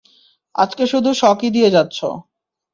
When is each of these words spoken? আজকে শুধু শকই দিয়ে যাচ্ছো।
আজকে 0.55 0.83
শুধু 0.87 1.09
শকই 1.13 1.49
দিয়ে 1.49 1.69
যাচ্ছো। 1.69 2.07